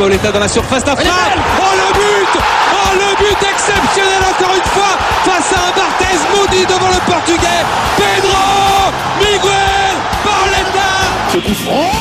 [0.00, 1.12] Pauletta dans la surface d'affaire.
[1.58, 2.40] Oh le but.
[2.72, 7.62] Oh le but exceptionnel encore une fois face à un Barthez maudit devant le portugais.
[7.98, 10.90] Pedro Miguel Pauletta
[11.30, 11.92] Ce coup franc.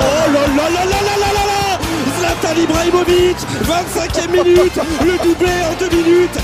[0.00, 1.78] Oh là là là là là là là là.
[2.20, 4.78] Zlatan Ibrahimovic 25e minute.
[5.04, 6.38] Le doublé en deux minutes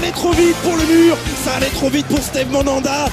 [0.00, 3.06] allait trop vite pour le mur Ça allait trop vite pour Steve Monanda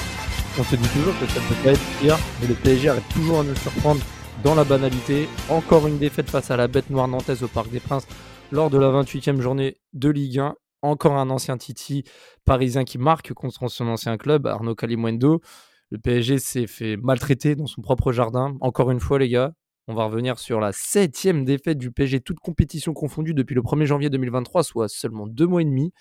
[0.58, 3.02] On se dit toujours que ça ne peut pas être pire, mais le PSG arrive
[3.12, 4.00] toujours à nous surprendre
[4.42, 5.28] dans la banalité.
[5.50, 8.06] Encore une défaite face à la bête noire nantaise au Parc des Princes
[8.52, 10.54] lors de la 28e journée de Ligue 1.
[10.80, 12.04] Encore un ancien Titi
[12.46, 15.42] parisien qui marque contre son ancien club, Arnaud Calimundo.
[15.90, 18.56] Le PSG s'est fait maltraiter dans son propre jardin.
[18.60, 19.52] Encore une fois, les gars,
[19.88, 23.84] on va revenir sur la septième défaite du PSG, toute compétition confondue depuis le 1er
[23.84, 25.92] janvier 2023, soit seulement deux mois et demi.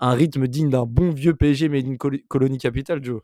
[0.00, 3.22] Un rythme digne d'un bon vieux PSG, mais d'une colonie capitale, Joe.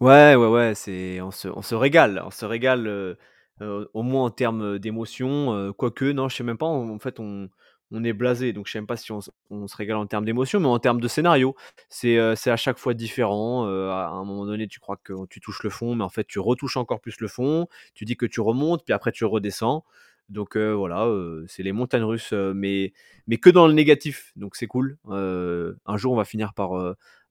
[0.00, 3.14] Ouais, ouais, ouais, c'est on se, on se régale, on se régale euh,
[3.60, 5.54] euh, au moins en termes d'émotion.
[5.54, 6.66] euh, quoique, non, je sais même pas.
[6.66, 7.48] En, fait, on,
[7.92, 10.24] on est blasé, donc je sais même pas si on, on se régale en termes
[10.24, 11.54] d'émotion, mais en termes de scénario,
[11.88, 13.66] c'est à chaque fois différent.
[13.66, 16.40] à un moment donné, tu crois que tu touches le fond, mais en fait, tu
[16.40, 17.68] retouches encore plus le fond.
[17.94, 19.84] Tu dis que tu remontes, puis après tu redescends.
[20.28, 22.92] Donc euh, voilà, euh, c'est les montagnes russes, euh, mais
[23.26, 24.32] mais que dans le négatif.
[24.36, 24.98] Donc c'est cool.
[25.06, 26.70] Un jour, on va finir par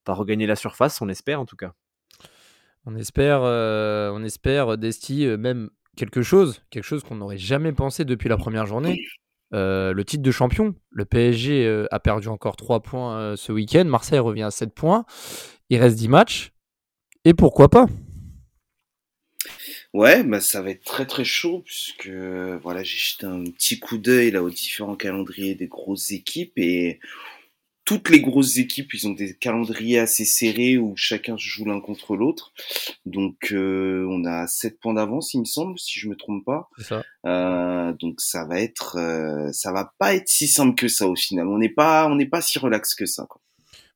[0.03, 1.73] par regagner la surface, on espère en tout cas.
[2.85, 8.29] On espère, on espère, Desti, même quelque chose, quelque chose qu'on n'aurait jamais pensé depuis
[8.29, 9.01] la première journée.
[9.51, 10.75] Le titre de champion.
[10.91, 13.85] Le PSG a perdu encore 3 points ce week-end.
[13.85, 15.05] Marseille revient à 7 points.
[15.69, 16.51] Il reste 10 matchs.
[17.23, 17.87] Et pourquoi pas?
[19.93, 23.99] Ouais, bah ça va être très très chaud puisque voilà, j'ai jeté un petit coup
[23.99, 26.99] d'œil là aux différents calendriers des grosses équipes et
[27.85, 31.81] toutes les grosses équipes, ils ont des calendriers assez serrés où chacun se joue l'un
[31.81, 32.53] contre l'autre.
[33.05, 36.69] Donc euh, on a 7 points d'avance, il me semble, si je me trompe pas.
[36.77, 37.03] Ça.
[37.25, 41.15] Euh, donc ça va être euh, ça va pas être si simple que ça au
[41.15, 41.47] final.
[41.47, 43.41] On n'est pas on n'est pas si relax que ça quoi.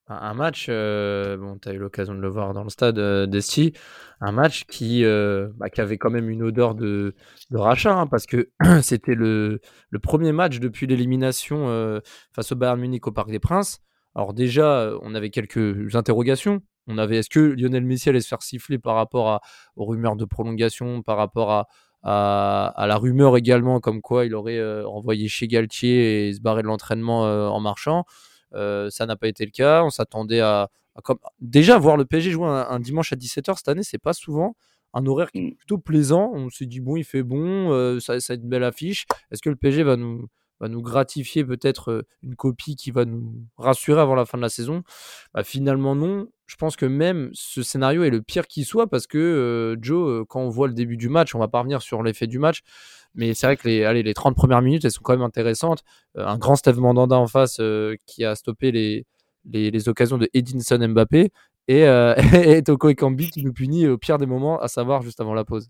[0.09, 3.25] Un match, euh, bon, tu as eu l'occasion de le voir dans le stade euh,
[3.25, 3.73] d'Esti,
[4.22, 7.13] un match qui, euh, bah, qui avait quand même une odeur de,
[7.51, 8.50] rachat, hein, parce que
[8.81, 9.59] c'était le,
[10.01, 12.00] premier match depuis l'élimination euh,
[12.34, 13.79] face au Bayern Munich au Parc des Princes.
[14.16, 16.62] Alors déjà, on avait quelques interrogations.
[16.88, 19.41] On avait, est-ce que Lionel Messi allait se faire siffler par rapport à,
[19.75, 21.68] aux rumeurs de prolongation, par rapport à,
[22.03, 26.62] à, la rumeur également comme quoi il aurait euh, envoyé chez Galtier et se barrer
[26.62, 28.06] de l'entraînement en marchant?
[28.53, 29.84] Euh, ça n'a pas été le cas.
[29.84, 31.19] On s'attendait à, à comme...
[31.40, 34.56] déjà voir le PSG jouer un, un dimanche à 17h cette année, c'est pas souvent
[34.94, 35.56] un horaire qui est Mm.
[35.56, 36.31] plutôt plaisant.
[36.34, 39.06] On s'est dit bon, il fait bon, euh, ça, être une belle affiche.
[39.31, 40.28] Est-ce que le PSG va nous
[40.59, 44.50] va nous gratifier peut-être une copie qui va nous rassurer avant la fin de la
[44.50, 44.84] saison
[45.34, 46.28] Bah, Finalement non.
[46.45, 50.41] Je pense que même ce scénario est le pire qui soit parce que Joe, quand
[50.41, 52.62] on voit le début du match, on va pas revenir sur l'effet du match,
[53.16, 55.84] mais c'est vrai que les, allez, les 30 premières minutes, elles sont quand même intéressantes.
[56.16, 57.59] Un grand Steve Mandanda en face
[58.06, 61.31] qui a stoppé les, occasions de Edinson Mbappé
[61.68, 61.81] et,
[62.34, 65.69] et Toko qui nous punit au pire des moments, à savoir juste avant la pause.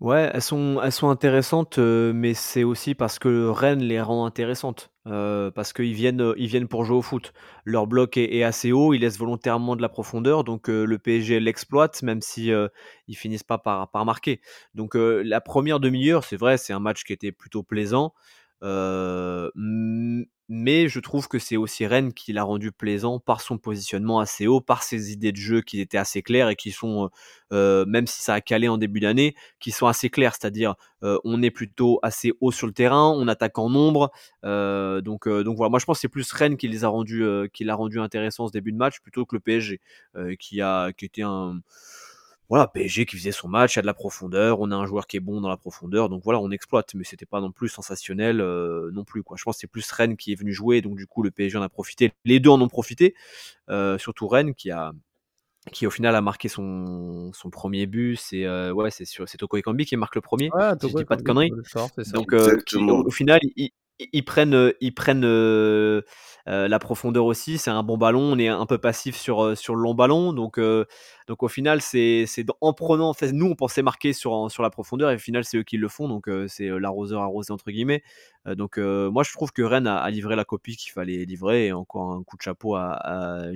[0.00, 4.26] Ouais, elles sont, elles sont intéressantes, euh, mais c'est aussi parce que Rennes les rend
[4.26, 4.90] intéressantes.
[5.06, 7.32] euh, parce qu'ils viennent, euh, ils viennent pour jouer au foot.
[7.64, 12.02] Leur bloc est, assez haut, ils laissent volontairement de la profondeur, donc le PSG l'exploite,
[12.02, 12.66] même si euh,
[13.06, 14.40] ils finissent pas par, par marquer.
[14.74, 18.12] Donc la première demi-heure, c'est vrai, c'est un match qui était plutôt plaisant.
[20.48, 24.46] Mais je trouve que c'est aussi Rennes qui l'a rendu plaisant par son positionnement assez
[24.46, 27.10] haut, par ses idées de jeu qui étaient assez claires et qui sont,
[27.50, 31.50] même si ça a calé en début d'année, qui sont assez claires, c'est-à-dire on est
[31.50, 34.10] plutôt assez haut sur le terrain, on attaque en nombre,
[34.44, 36.88] donc, donc voilà, moi je pense que c'est plus Rennes qui l'a
[37.74, 39.80] rendu intéressant ce début de match plutôt que le PSG,
[40.38, 41.60] qui a, qui était un,
[42.48, 44.86] voilà, PSG qui faisait son match, il y a de la profondeur, on a un
[44.86, 47.50] joueur qui est bon dans la profondeur, donc voilà, on exploite, mais c'était pas non
[47.50, 49.36] plus sensationnel euh, non plus quoi.
[49.36, 51.58] Je pense que c'est plus Rennes qui est venu jouer, donc du coup le PSG
[51.58, 53.14] en a profité, les deux en ont profité,
[53.70, 54.92] euh, surtout Rennes qui a
[55.72, 59.38] qui au final a marqué son, son premier but, c'est euh, ouais, c'est sur c'est
[59.38, 60.50] Toko Ekambi qui marque le premier.
[60.80, 61.50] si je dis pas de conneries.
[62.12, 65.24] Donc euh, au, au final, ils, ils- prennent, ils prennent
[66.46, 67.58] la profondeur aussi.
[67.58, 68.20] C'est un bon ballon.
[68.20, 70.32] On est un peu passif sur, sur le long ballon.
[70.32, 70.60] Donc,
[71.26, 72.26] donc au final, c'est
[72.60, 73.08] en prenant.
[73.08, 75.62] En fait, nous, on pensait marquer sur, sur la profondeur et au final, c'est eux
[75.62, 76.08] qui le font.
[76.08, 78.02] Donc, c'est l'arroseur arrosé entre guillemets.
[78.46, 81.66] Donc, moi, je trouve que Rennes a, livré la copie qu'il fallait livrer.
[81.66, 83.52] Et encore un coup de chapeau à, à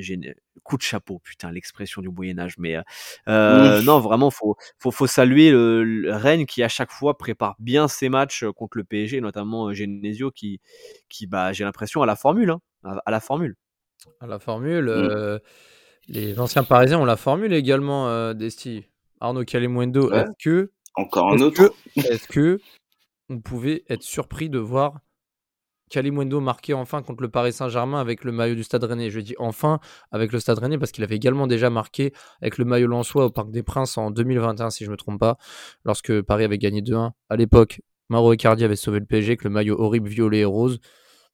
[0.62, 2.54] Coup de chapeau, putain, l'expression du Moyen-Âge.
[2.58, 2.82] Mais euh,
[3.28, 7.56] euh, non, vraiment, faut, faut, faut saluer le, le Rennes qui, à chaque fois, prépare
[7.58, 10.60] bien ses matchs euh, contre le PSG, notamment Genesio qui,
[11.08, 12.50] qui bah, j'ai l'impression, à la formule.
[12.50, 13.56] hein, à, à la formule.
[14.20, 14.84] à la formule.
[14.84, 14.88] Mm.
[14.88, 15.38] euh,
[16.08, 18.84] Les anciens parisiens ont la formule également, euh, Desti.
[19.20, 20.22] Arnaud Calimundo, Ouais.
[20.22, 21.68] est-ce que, Encore un est-ce autre.
[21.94, 22.58] que, est-ce que
[23.28, 24.98] on pouvait être surpris de voir
[25.90, 29.34] Calimundo marquer enfin contre le Paris Saint-Germain avec le maillot du Stade Rennais Je dis
[29.38, 33.26] enfin avec le Stade Rennais parce qu'il avait également déjà marqué avec le maillot lensois
[33.26, 35.36] au Parc des Princes en 2021, si je ne me trompe pas,
[35.84, 37.10] lorsque Paris avait gagné 2-1.
[37.28, 40.80] À l'époque, Mauro Icardi avait sauvé le PSG avec le maillot horrible violet et rose.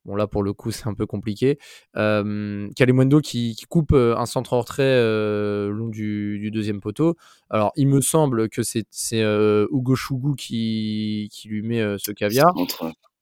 [0.07, 1.59] Bon, là, pour le coup, c'est un peu compliqué.
[1.97, 6.81] Euh, Kalimundo qui, qui coupe euh, un centre en retrait euh, long du, du deuxième
[6.81, 7.17] poteau.
[7.51, 12.13] Alors, il me semble que c'est euh, Hugo Chougou qui, qui lui met euh, ce
[12.13, 12.55] caviar.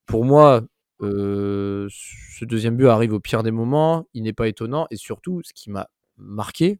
[0.06, 0.60] Pour moi,
[1.00, 4.06] ce deuxième but arrive au pire des moments.
[4.14, 4.86] Il n'est pas étonnant.
[4.90, 6.78] Et surtout, ce qui m'a marqué,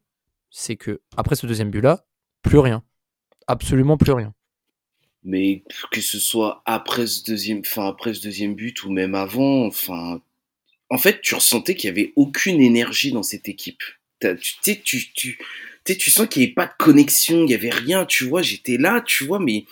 [0.49, 2.05] c'est que après ce deuxième but-là,
[2.41, 2.83] plus rien.
[3.47, 4.33] Absolument plus rien.
[5.23, 9.65] Mais que ce soit après ce deuxième, enfin après ce deuxième but ou même avant,
[9.65, 10.21] enfin,
[10.89, 13.81] en fait, tu ressentais qu'il y avait aucune énergie dans cette équipe.
[14.19, 15.37] Tu tu tu
[15.83, 18.05] tu, sens qu'il n'y avait pas de connexion, il y avait rien.
[18.05, 19.65] Tu vois, j'étais là, tu vois, mais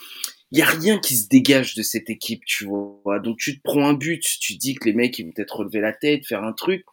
[0.53, 3.19] il y a rien qui se dégage de cette équipe, tu vois.
[3.19, 5.81] Donc tu te prends un but, tu dis que les mecs ils vont peut-être relever
[5.81, 6.85] la tête, faire un truc.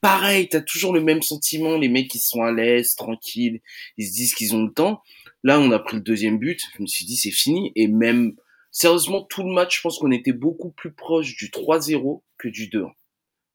[0.00, 3.60] Pareil, t'as toujours le même sentiment, les mecs ils sont à l'aise, tranquilles,
[3.98, 5.02] ils se disent qu'ils ont le temps.
[5.42, 7.72] Là, on a pris le deuxième but, je me suis dit c'est fini.
[7.74, 8.36] Et même,
[8.70, 12.68] sérieusement, tout le match, je pense qu'on était beaucoup plus proche du 3-0 que du
[12.68, 12.84] 2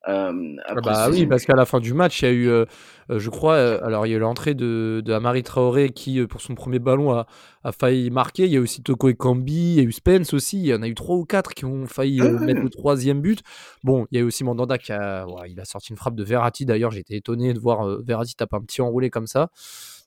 [0.07, 2.47] euh, Ah après bah oui, parce qu'à la fin du match, il y a eu,
[2.49, 2.65] euh,
[3.11, 6.25] euh, je crois, euh, alors il y a eu l'entrée de, de Amari Traoré qui,
[6.27, 7.27] pour son premier ballon, a,
[7.63, 8.45] a failli marquer.
[8.45, 10.59] Il y a aussi Toko Ekambi, il y a eu Spence aussi.
[10.59, 12.31] Il y en a eu trois ou quatre qui ont failli Ouais.
[12.45, 13.41] mettre le troisième but.
[13.83, 16.15] Bon, il y a eu aussi Mandanda qui a, ouais, il a sorti une frappe
[16.15, 16.65] de Verratti.
[16.65, 19.49] D'ailleurs, j'étais étonné de voir Verratti taper un petit enroulé comme ça.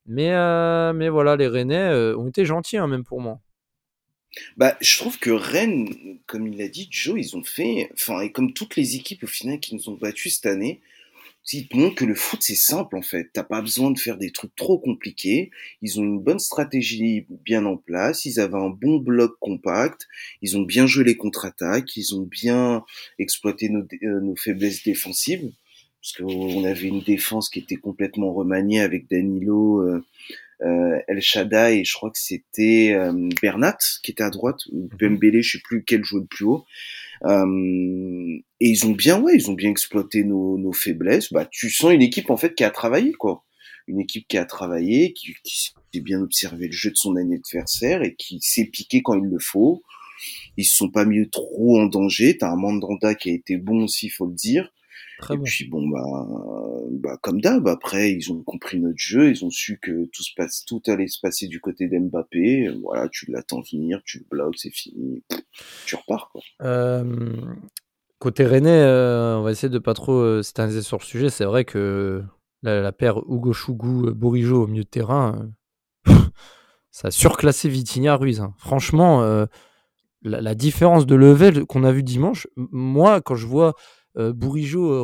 [0.06, 0.30] Mais,
[0.94, 3.38] mais voilà, les Rennais ont été gentils, hein, même pour moi.
[4.56, 8.30] Bah, je trouve que Rennes, comme il l'a dit, Joe, ils ont fait, enfin, et
[8.30, 10.80] comme toutes les équipes au final qui nous ont battus cette année,
[11.52, 13.30] ils te montrent que le foot c'est simple en fait.
[13.32, 15.50] T'as pas besoin de faire des trucs trop compliqués.
[15.82, 18.24] Ils ont une bonne stratégie bien en place.
[18.24, 20.06] Ils avaient un bon bloc compact.
[20.42, 21.96] Ils ont bien joué les contre-attaques.
[21.96, 22.84] Ils ont bien
[23.18, 25.50] exploité nos, euh, faiblesses défensives.
[26.00, 30.04] Parce qu'on avait une défense qui était complètement remaniée avec Danilo, euh,
[30.62, 35.42] El Shaddai et je crois que c'était euh, Bernat qui était à droite ou Pembele,
[35.42, 36.64] je sais plus quel jouait le plus haut.
[37.24, 41.32] Euh, et ils ont bien, ouais, ils ont bien exploité nos, nos faiblesses.
[41.32, 43.44] Bah, tu sens une équipe en fait qui a travaillé, quoi.
[43.86, 48.02] Une équipe qui a travaillé, qui, qui sait bien observé le jeu de son adversaire
[48.02, 49.82] et qui sait piquer quand il le faut.
[50.56, 52.36] Ils se sont pas mis trop en danger.
[52.38, 54.70] T'as un Mandanda qui a été bon aussi, faut le dire.
[55.20, 55.44] Très et bon.
[55.44, 56.26] puis bon bah,
[56.90, 57.68] bah comme d'hab.
[57.68, 59.30] Après, ils ont compris notre jeu.
[59.30, 62.68] Ils ont su que tout se passe, tout allait se passer du côté d'Mbappé.
[62.82, 65.22] Voilà, tu l'attends venir, tu le bloques, c'est fini.
[65.86, 66.40] Tu repars, quoi.
[66.62, 67.36] Euh,
[68.18, 71.30] côté Rennais, euh, on va essayer de pas trop euh, s'éterniser sur le sujet.
[71.30, 72.22] C'est vrai que
[72.62, 75.50] la, la paire Hugo Chougou euh, Bourigeau au milieu de terrain,
[76.08, 76.14] euh,
[76.90, 78.40] ça a surclassé Vitinha Ruiz.
[78.40, 78.54] hein.
[78.58, 79.22] Franchement,
[80.22, 83.74] la, la différence de level qu'on a vu dimanche, moi, quand je vois
[84.16, 84.32] euh,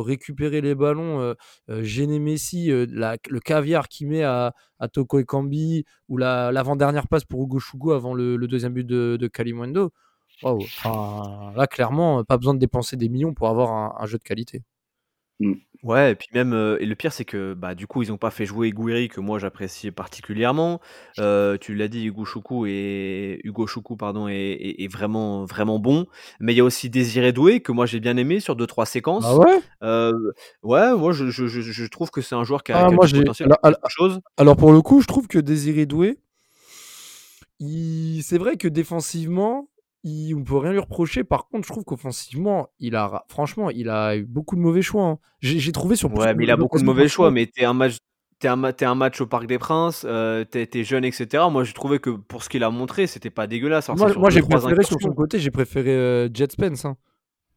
[0.01, 1.33] récupérer les ballons,
[1.69, 7.43] gêner Messi, le caviar qu'il met à, à Toko Ekambi, ou la- l'avant-dernière passe pour
[7.43, 9.91] Hugo Chougou avant le, deuxième but de, de Kalimundo,
[11.55, 14.63] là, clairement, pas besoin de dépenser des millions pour avoir un jeu de qualité.
[15.83, 18.17] Ouais, et puis même, euh, et le pire, c'est que bah, du coup, ils n'ont
[18.17, 20.81] pas fait jouer Guiri, que moi j'appréciais particulièrement.
[21.19, 25.77] Euh, tu l'as dit, Hugo Choukou est, Hugo Choukou, pardon, est, est- est vraiment, vraiment
[25.77, 26.07] bon.
[26.39, 28.87] Mais il y a aussi Désiré Doué, que moi j'ai bien aimé sur deux trois
[28.87, 29.25] séquences.
[29.27, 29.59] Ah ouais?
[29.83, 30.13] Euh,
[30.63, 32.93] ouais, moi je, je, je, je trouve que c'est un joueur qui a, Ah, qui
[32.93, 34.19] a moi, du j'ai- potentiel, alors- quelque chose.
[34.37, 36.17] Alors pour le coup, je trouve que Désiré Doué,
[37.59, 38.21] il...
[38.23, 39.69] c'est vrai que défensivement,
[40.03, 40.35] il...
[40.35, 41.23] on peut rien lui reprocher.
[41.23, 44.81] Par contre, je trouve qu'offensivement, il a ra- franchement, il a eu beaucoup de mauvais
[44.81, 45.03] choix.
[45.05, 45.19] hein.
[45.39, 47.97] J'ai trouvé sur Ouais, mais il a beaucoup de mauvais choix, mais t'es un match.
[48.39, 51.45] T'es un, ma- t'es un match au Parc des Princes, euh, t'es jeune, etc.
[51.49, 53.89] Moi, j'ai trouvé que pour ce qu'il a montré, c'était pas dégueulasse.
[53.89, 56.85] Alors, Moi, j'ai préféré sur son côté, j'ai préféré euh, Jet Spence.
[56.85, 56.97] hein.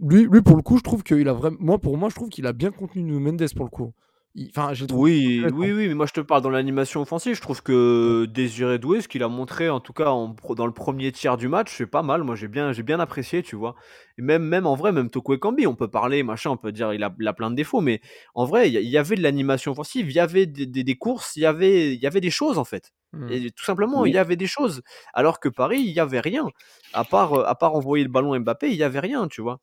[0.03, 1.59] Lui, lui, pour le coup, je trouve qu'il a vraiment.
[1.61, 3.93] Moi, pour moi, je trouve qu'il a bien contenu Mendes pour le coup.
[4.37, 5.11] Il- Enfin, j'ai trouvé.
[5.11, 7.35] Oui, oui, oui, mais moi je te parle dans l'animation offensive.
[7.35, 10.67] Je trouve que Désiré Doué, ce qu'il a montré, en tout cas en pro- dans
[10.67, 12.23] le premier tiers du match, c'est pas mal.
[12.23, 13.75] Moi j'ai bien, j'ai bien apprécié, tu vois.
[14.19, 16.93] Et même, même en vrai, même Toko Ekambi, on peut parler, machin, on peut dire
[16.95, 18.01] il a, il a plein de défauts, mais
[18.37, 20.65] en vrai, il y, a- il y avait de l'animation offensive, il y avait des,
[20.67, 22.93] des- des courses, il y avait, il y avait des choses en fait.
[23.13, 23.27] Hmm.
[23.33, 24.11] Et tout simplement, Oui.
[24.11, 24.83] il y avait des choses.
[25.13, 26.47] Alors que Paris, il y avait rien.
[26.93, 29.43] À part, euh, à part envoyer le ballon à Mbappé, il y avait rien, tu
[29.43, 29.59] vois.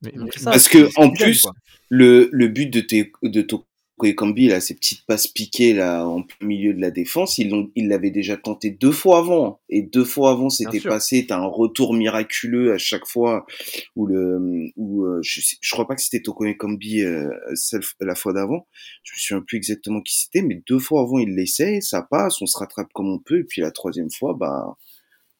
[0.00, 1.52] Mais- Donc mais- ça, Parce c'est- que c'est en plus, quoi.
[1.90, 2.80] le, le but de,
[3.22, 3.66] de Toko
[3.98, 7.38] Kambi, il a ses petites passes piquées là en milieu de la défense.
[7.38, 9.60] Ils l'ont, il l'avait déjà tenté deux fois avant.
[9.70, 11.26] Et deux fois avant, c'était passé.
[11.26, 13.46] T'as un retour miraculeux à chaque fois
[13.96, 17.30] où le, où euh, je, je crois pas que c'était Toko Kambi euh,
[18.00, 18.66] la fois d'avant.
[19.02, 22.40] Je me souviens plus exactement qui c'était, mais deux fois avant, il l'essaie, ça passe,
[22.42, 23.40] on se rattrape comme on peut.
[23.40, 24.76] Et puis la troisième fois, bah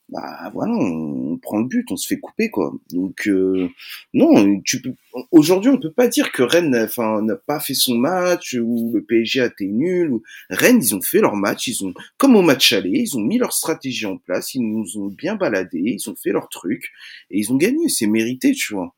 [0.08, 2.72] bah voilà, on, prend le but, on se fait couper quoi.
[2.92, 3.68] Donc euh,
[4.14, 4.94] non, tu peux
[5.32, 9.02] aujourd'hui on peut pas dire que Rennes enfin n'a pas fait son match ou le
[9.02, 12.42] PSG a été nul ou Rennes ils ont fait leur match, ils ont comme au
[12.42, 16.08] match aller, ils ont mis leur stratégie en place, ils nous ont bien baladé, ils
[16.08, 16.84] ont fait leur truc
[17.30, 18.94] et ils ont gagné, c'est mérité, tu vois.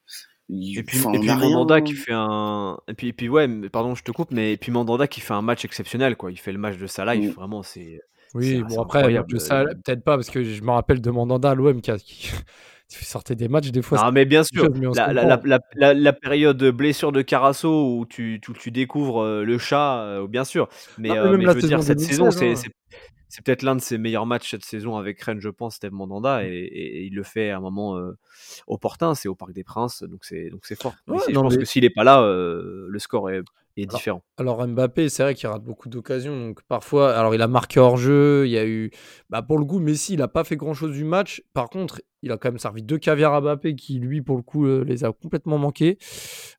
[0.50, 4.02] et puis, et puis Mandanda qui fait un et puis et puis ouais, pardon, je
[4.02, 6.58] te coupe mais et puis Mandanda qui fait un match exceptionnel quoi, il fait le
[6.58, 7.32] match de Salah, il, mm.
[7.32, 7.98] vraiment c'est
[8.34, 9.02] oui, bon après,
[9.38, 11.92] ça, peut-être pas, parce que je me rappelle de Mandanda à l'OM qui,
[12.88, 13.98] qui, sortait des matchs des fois.
[14.00, 15.40] Ah, mais bien sûr, la, la,
[15.74, 20.68] la, la, période blessure de Carasso où tu, tu, tu découvres le chat, bien sûr.
[20.98, 22.70] Mais, ah, mais, je veux dire, cette saison, c'est hein.
[23.28, 26.44] c'est peut-être l'un de ses meilleurs matchs cette saison avec Rennes, je pense, Steve Mandanda,
[26.44, 27.98] et, il le fait à un moment
[28.66, 30.94] opportun, c'est au Parc des Princes, donc c'est donc c'est fort.
[31.06, 33.42] je pense que s'il n'est pas là, le score est
[33.86, 34.22] différent.
[34.36, 36.38] Alors, Mbappé, c'est vrai qu'il rate beaucoup d'occasions.
[36.38, 38.46] Donc parfois, alors il a marqué hors jeu.
[38.46, 38.90] Il y a eu,
[39.30, 41.42] bah, pour le coup, Messi, il n'a pas fait grand chose du match.
[41.54, 44.42] Par contre, il a quand même servi deux caviars à Mbappé qui, lui, pour le
[44.42, 45.98] coup, euh, les a complètement manqués.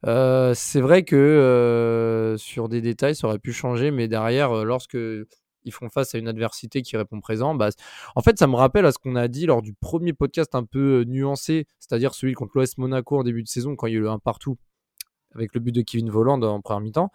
[0.05, 4.97] Euh, c'est vrai que euh, sur des détails, ça aurait pu changer, mais derrière, lorsque
[5.65, 7.53] ils font face à une adversité qui répond présent.
[7.55, 7.69] Bah,
[8.15, 10.63] en fait, ça me rappelle à ce qu'on a dit lors du premier podcast un
[10.63, 13.99] peu nuancé, c'est-à-dire celui contre l'OS Monaco en début de saison, quand il y a
[13.99, 14.57] eu le 1 partout
[15.35, 17.11] avec le but de Kevin Voland en première mi-temps.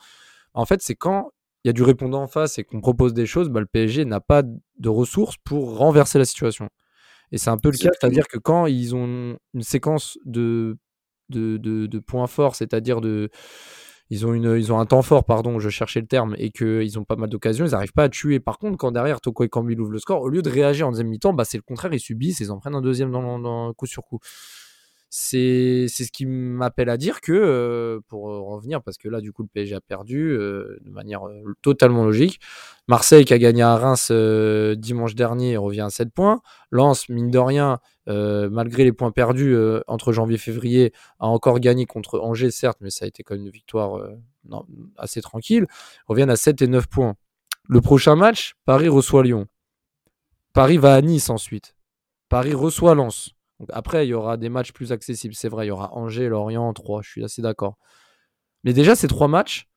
[0.54, 1.30] En fait, c'est quand
[1.64, 4.04] il y a du répondant en face et qu'on propose des choses, bah, le PSG
[4.04, 6.68] n'a pas de ressources pour renverser la situation.
[7.32, 10.76] Et c'est un peu le cas, c'est-à-dire que quand ils ont une séquence de,
[11.30, 13.30] de, de, points forts, c'est-à-dire de.
[14.10, 16.98] Ils ont, une, ils ont un temps fort, pardon, je cherchais le terme, et qu'ils
[16.98, 18.38] ont pas mal d'occasions, ils n'arrivent pas à tuer.
[18.38, 20.90] Par contre, quand derrière Toko et Kambi ouvrent le score, au lieu de réagir en
[20.90, 23.72] deuxième mi-temps, bah, c'est le contraire, ils subissent, ils en prennent un deuxième dans, dans
[23.72, 24.18] coup sur coup
[25.16, 29.32] c'est ce qui m'appelle à dire que, euh, pour euh, revenir, parce que là, du
[29.32, 31.22] coup, le PSG a perdu euh, de manière
[31.62, 32.40] totalement logique.
[32.88, 36.40] Marseille qui a gagné à Reims dimanche dernier revient à 7 points.
[36.72, 37.78] Lens, mine de rien,
[38.08, 39.56] malgré les points perdus
[39.86, 43.36] entre janvier et février, a encore gagné contre Angers, certes, mais ça a été quand
[43.36, 44.04] même une victoire
[44.96, 45.66] assez tranquille.
[46.08, 47.14] Reviennent à 7 et 9 points.
[47.68, 49.46] Le prochain match, Paris reçoit Lyon.
[50.52, 51.76] Paris va à Nice ensuite.
[52.28, 53.34] Paris reçoit Lens
[53.70, 55.66] après, il y aura des matchs plus accessibles, c'est vrai.
[55.66, 57.76] Il y aura Angers, Lorient, 3, je suis assez d'accord.
[58.64, 59.68] Mais déjà, ces trois matchs,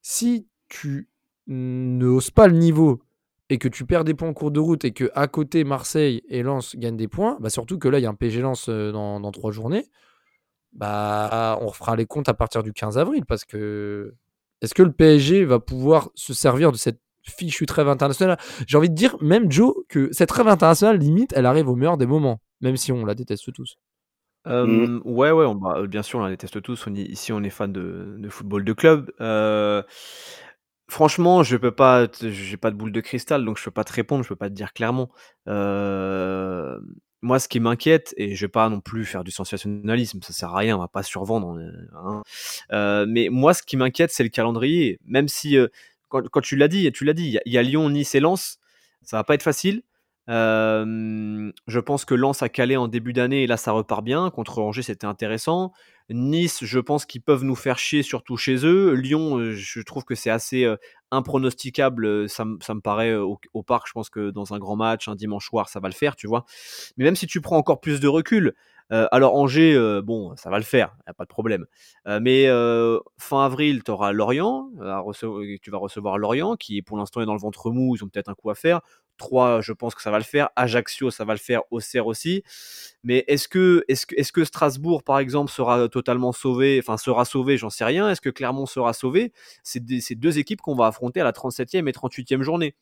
[0.00, 1.08] si tu
[1.46, 3.02] ne hausses pas le niveau
[3.50, 6.22] et que tu perds des points en cours de route et que à côté Marseille
[6.28, 8.68] et Lens gagnent des points, bah surtout que là il y a un PSG Lens
[8.68, 9.86] euh, dans, dans trois journées,
[10.72, 14.14] bah on refera les comptes à partir du 15 avril parce que
[14.62, 18.38] est-ce que le PSG va pouvoir se servir de cette fichue trêve internationale?
[18.66, 21.98] J'ai envie de dire même Joe que cette trêve internationale limite elle arrive au meilleur
[21.98, 23.76] des moments même si on la déteste tous.
[24.44, 25.02] Mmh.
[25.04, 26.86] ouais, ouais, on, bah, bien sûr, on la déteste tous.
[26.86, 29.12] On ici, on est fan de, football de club.
[30.88, 33.92] franchement, je peux pas, j'ai pas de boule de cristal, donc je peux pas te
[33.92, 35.10] répondre, je peux pas te dire clairement.
[35.46, 40.54] moi, ce qui m'inquiète, et je vais pas non plus faire du sensationnalisme, ça sert
[40.54, 41.58] à rien, on va pas survendre.
[41.94, 44.98] Hein, mais moi, ce qui m'inquiète, c'est le calendrier.
[45.04, 45.56] Même si,
[46.08, 48.58] quand, tu l'as dit, tu l'as dit, il y, a Lyon, Nice et Lens,
[49.02, 49.82] ça va pas être facile
[50.28, 54.30] je pense que Lens a calé en début d'année et là ça repart bien.
[54.30, 55.72] Contre Angers c'était intéressant.
[56.10, 58.92] Nice, je pense qu'ils peuvent nous faire chier surtout chez eux.
[58.92, 60.68] Lyon, je trouve que c'est assez
[61.10, 62.28] impronosticable.
[62.28, 65.68] Ça, me paraît au, parc, je pense que dans un grand match, un dimanche soir,
[65.68, 66.44] ça va le faire, tu vois.
[66.96, 68.54] Mais même si tu prends encore plus de recul,
[69.10, 71.66] alors Angers, bon, ça va le faire, y a pas de problème.
[72.06, 72.46] mais
[73.18, 74.70] fin avril, tu auras Lorient,
[75.62, 78.28] tu vas recevoir Lorient, qui pour l'instant est dans le ventre mou, ils ont peut-être
[78.28, 78.80] un coup à faire.
[79.18, 80.48] 3, je pense que ça va le faire.
[80.56, 81.62] Ajaccio, ça va le faire.
[81.70, 82.42] Auxerre aussi.
[83.04, 87.24] Mais est-ce que, est que, est que Strasbourg, par exemple, sera totalement sauvé Enfin, sera
[87.24, 88.10] sauvé, j'en sais rien.
[88.10, 89.32] Est-ce que Clermont sera sauvé?
[89.62, 92.74] C'est deux équipes qu'on va affronter à la 37e et 38e journée.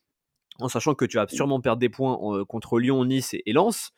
[0.58, 3.92] En sachant que tu vas sûrement perdre des points euh, contre Lyon, Nice et, Lens.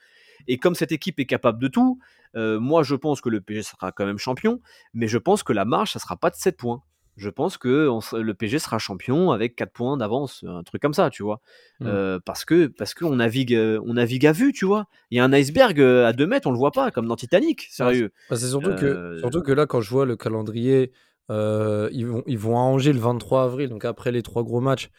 [0.49, 1.99] Et comme cette équipe est capable de tout,
[2.37, 4.61] euh, moi je pense que le PSG sera quand même champion,
[4.95, 6.83] mais je pense que la marche, ça sera pas de 7 points
[7.17, 11.11] je pense que le PG sera champion avec 4 points d'avance, un truc comme ça,
[11.11, 11.41] tu vois.
[11.81, 11.87] Mmh.
[11.87, 14.87] Euh, parce que parce qu'on navigue, euh, on navigue à vue, tu vois.
[15.11, 17.67] Il y a un iceberg à 2 mètres, on le voit pas, comme dans Titanic,
[17.71, 18.13] sérieux.
[18.31, 20.93] Bah, c'est surtout, que, surtout que là, quand je vois le calendrier,
[21.29, 24.91] ils, vont, ils vont à Angers le 23 avril, donc après les trois gros matchs.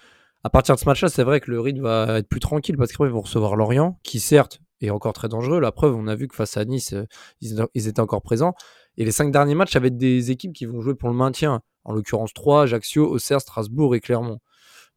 [0.44, 2.92] À partir de ce match-là, c'est vrai que le rythme va être plus tranquille parce
[2.92, 5.60] qu'ils vont recevoir Lorient, qui certes est encore très dangereux.
[5.60, 6.96] La preuve, on a vu que face à Nice,
[7.42, 8.54] ils, ils étaient encore présents.
[8.98, 11.62] Et les cinq derniers matchs avec des équipes qui vont jouer pour le maintien.
[11.84, 14.40] En l'occurrence 3, Ajaccio, Auxerre, Strasbourg et Clermont.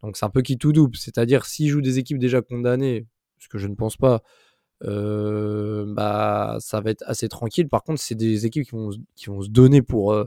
[0.03, 0.97] Donc c'est un peu qui tout double.
[0.97, 3.07] C'est-à-dire s'ils jouent des équipes déjà condamnées,
[3.39, 4.23] ce que je ne pense pas,
[4.85, 7.69] euh, bah, ça va être assez tranquille.
[7.69, 10.27] Par contre, c'est des équipes qui vont, qui vont se donner pour, euh,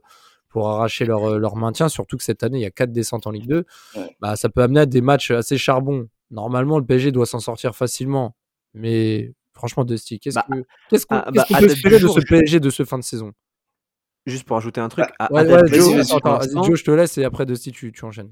[0.50, 3.28] pour arracher leur, euh, leur maintien, surtout que cette année, il y a 4 descentes
[3.28, 3.66] en Ligue 2.
[4.20, 6.08] Bah, ça peut amener à des matchs assez charbons.
[6.32, 8.36] Normalement, le PSG doit s'en sortir facilement.
[8.74, 12.08] Mais franchement, Dusty, qu'est-ce Bah, que qu'est-ce qu'on ah, bah, peut date du espérer de
[12.08, 13.34] ce PSG de ce fin de saison?
[14.26, 15.06] Juste pour ajouter un truc.
[15.20, 18.32] à- à Ouais, Joe, attends, Joe, je te laisse et après Dusty, tu, tu enchaînes.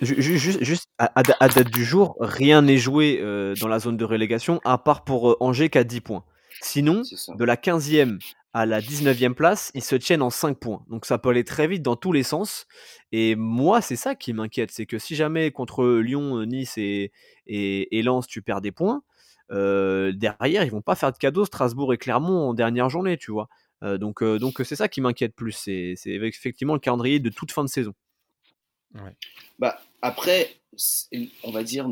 [0.00, 3.78] Juste, juste à, à da- à date du jour, rien n'est joué euh, dans la
[3.78, 6.24] zone de relégation, à part pour euh, Angers qui a 10 points.
[6.62, 7.02] Sinon,
[7.36, 8.18] de la 15e
[8.54, 10.82] à la 19e place, ils se tiennent en 5 points.
[10.88, 12.66] Donc ça peut aller très vite dans tous les sens.
[13.12, 17.12] Et moi, c'est ça qui m'inquiète, c'est que si jamais contre Lyon, euh, Nice et,
[17.46, 19.02] et, et Lens, tu perds des points,
[19.50, 23.30] euh, derrière, ils vont pas faire de cadeau Strasbourg et Clermont en dernière journée, tu
[23.30, 23.48] vois?
[23.82, 27.52] Euh, donc euh, donc c'est ça qui m'inquiète plus, c'est effectivement le calendrier de toute
[27.52, 27.92] fin de saison.
[29.58, 30.56] Bah, après,
[31.42, 31.88] on va dire,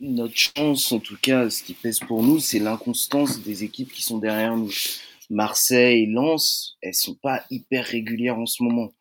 [0.00, 4.02] notre chance, en tout cas, ce qui pèse pour nous, c'est l'inconstance des équipes qui
[4.02, 4.72] sont derrière nous.
[5.30, 8.94] Marseille, Lens, elles sont pas hyper régulières en ce moment.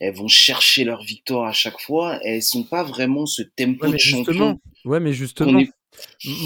[0.00, 2.18] Elles vont chercher leur victoire à chaque fois.
[2.24, 4.58] Et elles sont pas vraiment ce tempo Ouais, de champion.
[4.86, 5.70] ouais, mais justement, est-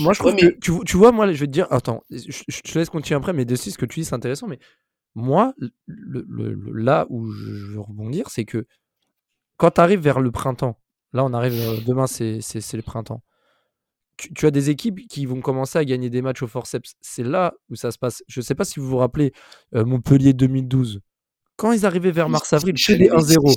[0.03, 2.03] Moi, je trouve Ouais, mais- que tu, tu vois, moi, je vais te dire, attends,
[2.11, 4.59] je, je te laisse continuer après, mais Dusty, ce que tu dis, c'est intéressant, mais
[5.15, 5.71] moi, le,
[6.29, 8.67] le- le- là où je veux rebondir, c'est que
[9.57, 10.79] quand tu arrives vers le printemps,
[11.13, 12.39] là, on arrive, euh, demain, c'est
[12.75, 13.23] le printemps,
[14.17, 16.95] tu, tu as des équipes qui vont commencer à gagner des matchs au forceps.
[17.01, 18.23] C'est là où ça se passe.
[18.29, 19.33] Je sais pas si vous vous rappelez
[19.75, 21.01] euh, Montpellier 2012.
[21.57, 23.55] Quand ils arrivaient vers mars-avril, que des 1-0.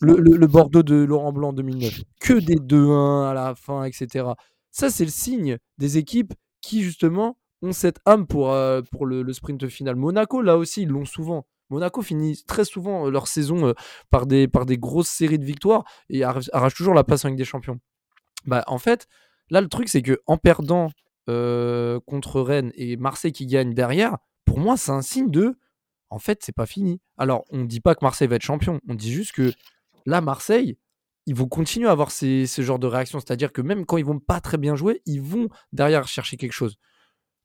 [0.00, 2.00] Le, le- le Bordeaux de Laurent Blanc en 2009.
[2.20, 4.26] Que des 2-1 à la fin, etc.
[4.76, 9.66] Ça, c'est le signe des équipes qui, justement, ont cette âme pour, euh, le, sprint
[9.68, 9.96] final.
[9.96, 11.46] Monaco, là aussi, ils l'ont souvent.
[11.70, 13.72] Monaco finit très souvent euh, leur saison euh,
[14.10, 17.80] par, des, grosses séries de victoires et arrache, toujours la place en des Champions.
[18.44, 19.08] Bah, en fait,
[19.48, 20.90] là, le truc, c'est que en perdant
[21.26, 25.58] contre Rennes et Marseille qui gagne derrière, pour moi, c'est un signe de.
[26.10, 27.00] En fait, c'est pas fini.
[27.16, 28.78] Alors, on ne dit pas que Marseille va être champion.
[28.90, 29.54] On dit juste que
[30.04, 30.76] là, Marseille,
[31.26, 33.18] ils vont continuer à avoir ce genre de réaction.
[33.20, 36.52] C'est-à-dire que même quand ils vont pas très bien jouer, ils vont derrière chercher quelque
[36.52, 36.76] chose.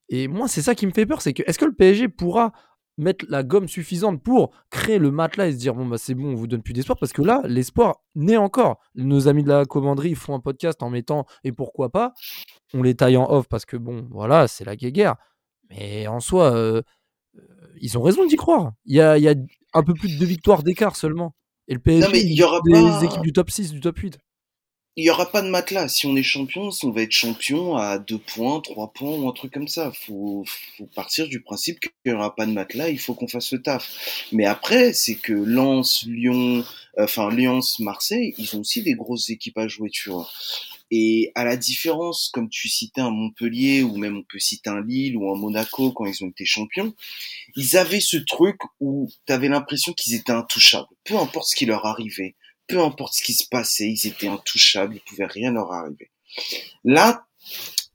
[0.09, 1.21] Et moi, c'est ça qui me fait peur.
[1.21, 2.51] C'est que est-ce que le PSG pourra
[2.97, 6.33] mettre la gomme suffisante pour créer le matelas et se dire bon bah c'est bon
[6.33, 6.97] on vous donne plus d'espoir?
[6.99, 10.89] Parce que là l'espoir naît encore nos amis de la commanderie font un podcast en
[10.89, 12.13] mettant et pourquoi pas
[12.73, 15.15] on les taille en off parce que bon voilà c'est la guéguerre
[15.69, 16.81] mais en soi euh,
[17.37, 17.41] euh,
[17.79, 19.35] ils ont raison d'y croire il y a
[19.73, 21.33] un peu plus de deux victoires d'écart seulement
[21.71, 24.19] et le PSG mais il y aura pas- équipes du top 6 du top 8
[24.97, 25.87] Il y aura pas de matelas.
[25.87, 29.31] Si on est champion, on va être champion à 2 points, 3 points ou un
[29.31, 29.91] truc comme ça.
[30.05, 30.43] Faut,
[30.77, 33.61] faut partir du principe qu'il n'y aura pas de matelas, il faut qu'on fasse le
[33.61, 34.25] taf.
[34.33, 36.65] Mais après, c'est que Lens, Lyon,
[36.99, 40.29] euh, enfin Lyon, Marseille, ils ont aussi des grosses équipes à jouer, tu vois.
[40.91, 44.81] Et à la différence, comme tu citais un Montpellier, ou même on peut citer un
[44.81, 46.93] Lille ou un Monaco quand ils ont été champions,
[47.55, 50.89] ils avaient ce truc où tu avais l'impression qu'ils étaient intouchables.
[51.05, 52.35] Peu importe ce qui leur arrivait,
[52.67, 56.11] peu importe ce qui se passait, ils étaient intouchables, il pouvait rien leur arriver.
[56.83, 57.25] Là,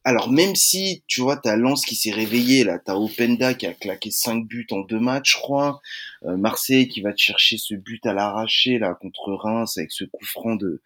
[0.07, 3.75] alors même si, tu vois, t'as Lens qui s'est réveillé, là, t'as Openda qui a
[3.75, 5.81] claqué 5 buts en deux matchs, je crois,
[6.27, 10.05] euh, Marseille qui va te chercher ce but à l'arraché, là, contre Reims, avec ce
[10.05, 10.81] coup franc de,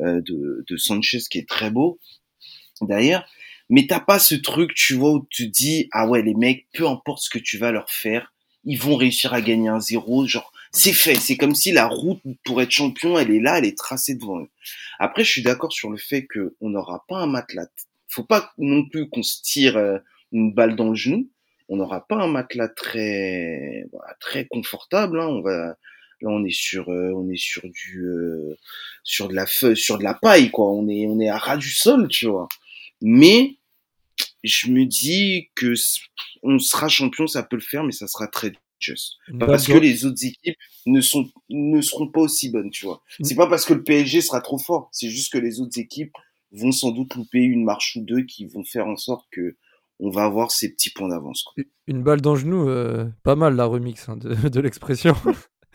[0.00, 1.98] euh, de, de Sanchez qui est très beau,
[2.82, 3.26] d'ailleurs,
[3.70, 6.66] mais t'as pas ce truc, tu vois, où tu te dis, ah ouais, les mecs,
[6.74, 10.26] peu importe ce que tu vas leur faire, ils vont réussir à gagner un zéro,
[10.26, 13.64] genre, c'est fait, c'est comme si la route pour être champion, elle est là, elle
[13.64, 14.50] est tracée devant eux.
[14.98, 17.70] Après, je suis d'accord sur le fait que on n'aura pas un matelas.
[18.08, 19.98] Faut pas non plus qu'on se tire euh,
[20.32, 21.30] une balle dans le genou.
[21.68, 23.84] On n'aura pas un matelas très,
[24.20, 25.20] très confortable.
[25.20, 25.26] Hein.
[25.26, 25.76] On va,
[26.20, 28.56] là, on est sur, euh, on est sur du, euh,
[29.04, 30.72] sur de la feuille, sur de la paille, quoi.
[30.72, 32.48] On est, on est à ras du sol, tu vois.
[33.02, 33.56] Mais
[34.44, 35.74] je me dis que
[36.42, 39.16] on sera champion, ça peut le faire, mais ça sera très juste.
[39.38, 42.86] Pas parce balle que les autres équipes ne sont ne seront pas aussi bonnes, tu
[42.86, 43.02] vois.
[43.22, 46.12] C'est pas parce que le PSG sera trop fort, c'est juste que les autres équipes
[46.52, 49.56] vont sans doute louper une marche ou deux qui vont faire en sorte que
[50.00, 51.44] on va avoir ces petits points d'avance.
[51.88, 55.14] une balle dans le genou euh, pas mal la remix hein, de, de l'expression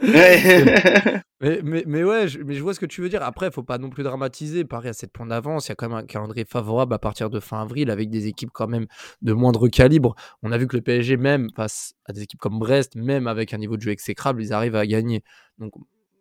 [0.02, 1.22] Ouais.
[1.42, 3.22] Mais, mais, mais ouais, je, mais je vois ce que tu veux dire.
[3.22, 4.64] Après, faut pas non plus dramatiser.
[4.64, 5.68] Paris à 7 points d'avance.
[5.68, 8.28] Il y a quand même un calendrier favorable à partir de fin avril avec des
[8.28, 8.86] équipes quand même
[9.22, 10.16] de moindre calibre.
[10.42, 13.54] On a vu que le PSG, même face à des équipes comme Brest, même avec
[13.54, 15.22] un niveau de jeu exécrable, ils arrivent à gagner.
[15.58, 15.74] Donc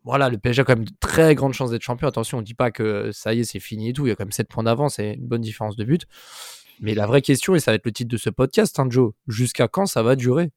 [0.05, 2.09] voilà, le PSG a quand même de très grandes chances d'être champion.
[2.09, 4.07] Attention, on dit pas que ça y est, c'est fini et tout.
[4.07, 6.07] Il y a quand même 7 points d'avance et une bonne différence de but.
[6.81, 9.12] Mais la vraie question, et ça va être le titre de ce podcast, hein, Joe,
[9.29, 10.51] jusqu'à quand ça va durer?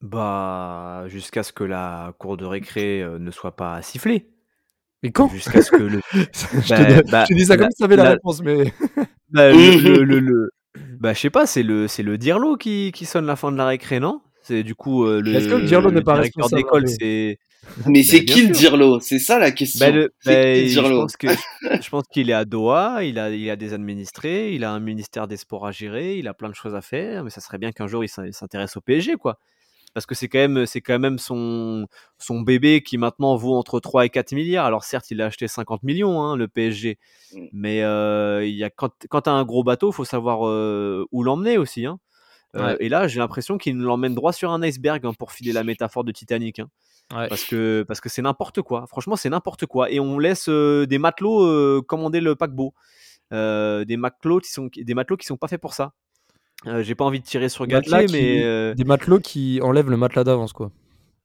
[0.00, 4.30] Bah, jusqu'à ce que la cour de récré, heu, ne soit pas sifflée.
[5.02, 5.28] Mais quand?
[5.28, 7.76] Jusqu'à ce que le Je bah te donne bah, je te dis ça comme si
[7.76, 8.72] tu avais la la réponse, mais
[9.30, 10.50] bah, le le le le
[11.00, 13.56] bah, je sais pas, c'est le c'est le dirlo qui qui sonne la fin de
[13.56, 14.20] la récré, non?
[14.48, 17.38] C'est du coup, heu, Est-ce que le dirlo le n'est le pas directeur d'école, c'est
[17.86, 19.00] Mais bah, c'est bien qui le dirlo?
[19.00, 19.92] C'est ça la Bah, question.
[19.92, 20.94] le C'est bah, qui le je dirlo?
[20.94, 21.36] pense que
[21.80, 24.80] je pense qu'il est à Doha, il a il a des administrés, il a un
[24.80, 27.58] ministère des sports à gérer, il a plein de choses à faire, mais ça serait
[27.58, 29.38] bien qu'un jour il s'in il s'intéresse au PSG, quoi.
[29.94, 31.86] Parce que c'est quand même c'est quand même son
[32.18, 34.66] son bébé qui maintenant vaut entre 3 et 4 milliards.
[34.66, 36.98] Alors certes, il a acheté 50 millions, hein, le PSG,
[37.32, 37.48] Mmh.
[37.52, 37.78] mais
[38.48, 41.58] il y a quand quand tu as un gros bateau, faut savoir, heu, où l'emmener
[41.58, 41.98] aussi, hein.
[42.54, 42.76] Ouais.
[42.80, 45.64] et là, j'ai l'impression qu'il nous l'emmène droit sur un iceberg, hein, pour filer la
[45.64, 46.68] métaphore de Titanic, hein.
[47.14, 47.26] Ouais.
[47.28, 48.86] Parce que parce que c'est n'importe quoi.
[48.86, 52.74] Franchement, c'est n'importe quoi et on laisse, heu, des matelots, heu, commander le paquebot.
[53.30, 55.92] Des matelots qui sont des matelots qui sont pas faits pour ça.
[56.80, 60.52] J'ai pas envie de tirer sur Galtier, mais des matelots qui enlèvent le matelas d'avance,
[60.52, 60.70] quoi.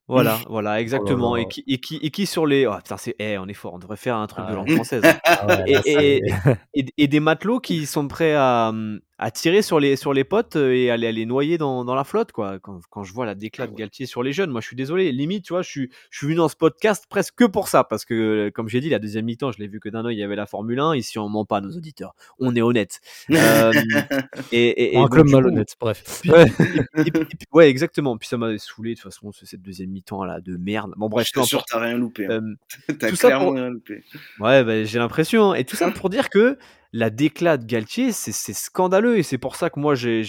[0.08, 2.96] voilà, voilà, Oh là exactement et qui et qui et qui sur les oh putain,
[2.98, 4.64] c'est eh, on est fort, on devrait faire un truc Ah de ouais.
[4.64, 5.18] langue française, hein.
[5.24, 6.56] Ah ouais, Et là,
[6.96, 10.56] et des matelots qui sont prêts à, mmh, à tirer sur les sur les potes,
[10.56, 12.58] heu, et à les à les noyer dans dans la flotte, quoi.
[12.60, 13.78] Quand quand je vois la déclate Ah de ouais.
[13.80, 16.26] Galtier sur les jeunes, moi, je suis désolé, limite, tu vois, je suis je suis
[16.26, 19.24] venu dans ce podcast presque que pour ça parce que, comme j'ai dit, la deuxième
[19.26, 20.96] mi-temps, je l'ai vu que d'un œil, il y avait la Formule 1.
[20.96, 22.14] Ici, on ment pas, nos auditeurs.
[22.40, 23.00] On est honnête.
[23.30, 23.72] Hem,
[24.52, 26.22] et et Pour et un donc club malhonnête, bref.
[26.96, 28.16] et puis ouais, exactement.
[28.18, 30.92] Puis ça m'avait saoulé de toute façon, ce cette deuxième mi-temps là de merde.
[30.96, 31.68] Bon bref, Je peu t'assure, importe.
[31.68, 32.30] tu as rien loupé, hein.
[32.38, 34.02] Hem, Tu as tout ça clairement pour rien loupé.
[34.40, 36.58] ouais, bah, j'ai l'impression, hein et tout ça pour dire que
[36.96, 40.24] la déclate de Galtier, c'est scandaleux et c'est pour ça que moi j'ai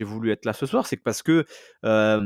[0.00, 0.86] voulu être là ce soir.
[0.86, 1.44] C'est parce que,
[1.82, 2.18] à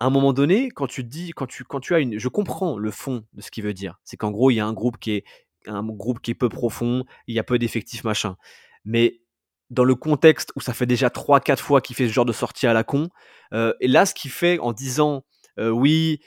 [0.00, 2.90] un moment donné, quand tu dis quand tu quand tu as une je comprends le
[2.90, 4.00] fond de ce qu'il veut dire.
[4.02, 5.24] C'est qu'en gros, il y a un groupe qui est
[5.66, 8.36] un groupe qui est peu profond, il y a peu d'effectifs, machin.
[8.84, 9.20] Mais
[9.68, 12.66] dans le contexte où ça fait déjà 3-4 fois qu'il fait ce genre de sortie
[12.66, 13.08] à la con,
[13.52, 15.22] heu et là, ce qu'il fait en disant,
[15.58, 16.20] «Oui,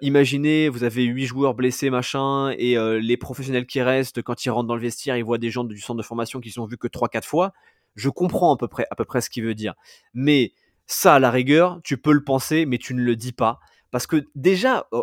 [0.00, 4.68] imaginez, vous avez 8 joueurs blessés, machin et les professionnels qui restent, quand ils rentrent
[4.68, 6.88] dans le vestiaire, ils voient des gens du centre de formation qui sont vus que
[6.88, 7.52] 3-4 fois».
[7.96, 9.74] Je comprends à peu près à peu près ce qu'il veut dire.
[10.14, 10.52] Mais
[10.86, 13.58] ça, à la rigueur, tu peux le penser, mais tu ne le dis pas.
[13.90, 15.02] Parce que déjà, heu,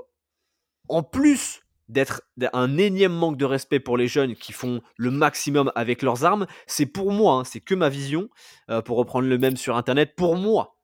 [0.90, 2.22] en plus d'être
[2.54, 6.48] un énième manque de respect pour les jeunes qui font le maximum avec leurs armes,
[6.66, 8.30] c'est pour moi, hein, c'est que ma vision,
[8.86, 10.78] pour reprendre le même sur internet, pour moi,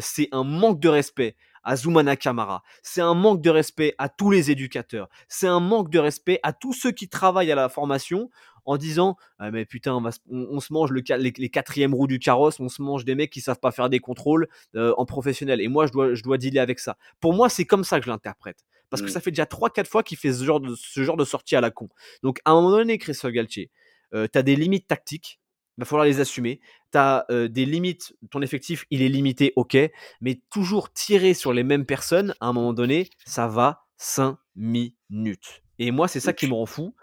[0.00, 2.62] c'est un manque de respect à Zoumana Camara.
[2.82, 5.08] C'est un manque de respect à tous les éducateurs.
[5.28, 8.30] C'est un manque de respect à tous ceux qui travaillent à la formation
[8.66, 11.48] en disant: «Ah mais putain, on va se on on se mange le les les
[11.50, 14.48] 4e roues du carrosse, on se mange des mecs qui savent pas faire des contrôles,
[14.74, 16.96] heu, en professionnel et moi je dois je dois dealer avec ça».
[17.20, 18.64] Pour moi, c'est comme ça que je l'interprète.
[18.90, 19.10] Parce que Mmh.
[19.10, 21.60] ça fait déjà 3-4 fois qu'il fait ce genre de ce genre de sortie à
[21.60, 21.88] la con.
[22.22, 23.70] Donc à un moment donné, Christophe Galtier,
[24.14, 25.40] heu, tu as des limites tactiques,
[25.76, 26.60] il va falloir les assumer.
[26.94, 29.76] Tu as, heu, des limites, ton effectif, il est limité, OK,
[30.20, 35.64] mais toujours tirer sur les mêmes personnes, à un moment donné, ça va 5 minutes
[35.78, 36.94] et moi, c'est ça qui me rend fou.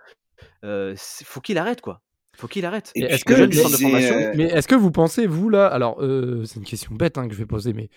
[0.63, 2.01] Faut qu'il arrête, quoi.
[2.37, 2.91] Faut qu'il arrête.
[2.95, 6.65] est-ce que centre de formation mais est-ce que vous pensez, vous, là alors, c'est une
[6.65, 7.89] question bête, hein, que je vais poser, mais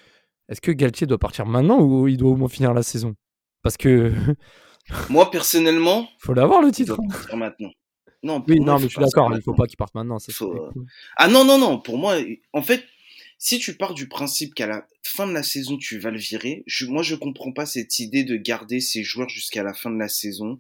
[0.49, 3.15] est-ce que Galtier doit partir maintenant ou il doit au moins finir la saison?
[3.63, 4.13] Parce que
[5.09, 7.09] moi personnellement, faut l'avoir le il titre, doit hein.
[7.11, 7.71] partir maintenant.
[8.25, 9.55] Non, Oui, non, mais faut je suis d'accord, il faut maintenant.
[9.55, 10.87] pas qu'il parte maintenant, Faut, cool.
[11.17, 12.17] ah non, non, non, pour moi,
[12.53, 12.85] en fait,
[13.39, 16.63] si tu pars du principe qu'à la fin de la saison, tu vas le virer,
[16.67, 19.99] je moi, je comprends pas cette idée de garder ces joueurs jusqu'à la fin de
[19.99, 20.59] la saison.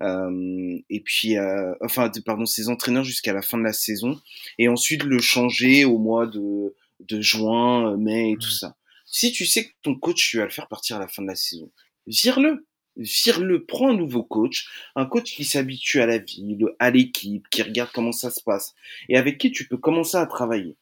[0.00, 4.18] Hem et puis, heu, enfin, pardon, ces entraîneurs jusqu'à la fin de la saison
[4.58, 8.76] et ensuite le changer au mois de de juin, mai et tout ça.
[9.06, 11.28] Si tu sais que ton coach, tu vas le faire partir à la fin de
[11.28, 11.70] la saison,
[12.06, 12.66] vire-le!
[13.00, 17.62] Vire-le, prends un nouveau coach, un coach qui s'habitue à la ville, à l'équipe, qui
[17.62, 18.74] regarde comment ça se passe
[19.08, 20.76] et avec qui tu peux commencer à travailler?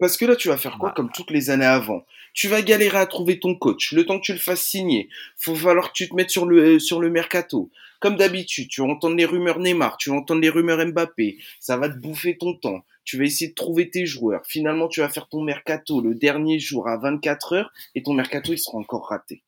[0.00, 2.04] Parce que là, tu vas faire quoi Bah comme toutes les années avant?
[2.32, 5.08] Tu vas galérer à trouver ton coach, le temps que tu le fasses signer.
[5.36, 7.70] Faut falloir que tu te mettes sur le, heu, sur le mercato.
[8.00, 11.76] Comme d'habitude, tu vas entendre les rumeurs Neymar, tu vas entendre les rumeurs Mbappé, ça
[11.76, 12.82] va te bouffer ton temps.
[13.04, 14.42] Tu vas essayer de trouver tes joueurs.
[14.46, 18.52] Finalement, tu vas faire ton mercato le dernier jour à 24 heures et ton mercato,
[18.52, 19.42] il sera encore raté.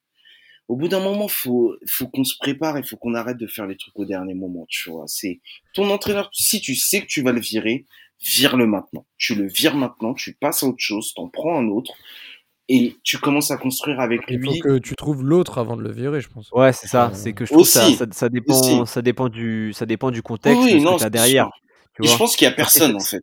[0.69, 3.67] Au bout d'un moment, faut faut qu'on se prépare et faut qu'on arrête de faire
[3.67, 5.05] les trucs au dernier moment, tu vois?
[5.07, 5.41] C'est
[5.75, 7.85] ton entraîneur, si tu sais que tu vas le virer,
[8.21, 9.07] vire-le maintenant.
[9.19, 11.93] Tu le vires maintenant, tu passes à autre chose, tu en prends un autre
[12.69, 15.83] et tu commences à construire avec Il faut lui que tu trouves l'autre avant de
[15.83, 16.51] le virer, je pense.
[16.53, 19.29] Ouais, c'est ça, Heu c'est que je trouve ça Aussi, ça ça dépend ça dépend
[19.29, 21.49] du ça dépend du Oui, contexte, de oui, ce que non, tu as c'est derrière,
[21.95, 22.19] tu et je vois?
[22.19, 23.23] pense qu'il y a personne, en fait.